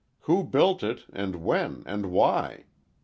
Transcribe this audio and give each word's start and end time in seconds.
Who 0.21 0.43
built 0.45 0.81
it 0.81 1.01
and 1.13 1.43
when 1.43 1.83
and 1.85 2.07
why? 2.07 2.63